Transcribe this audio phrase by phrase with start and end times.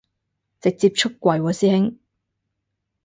[0.61, 1.99] 直接出櫃喎師兄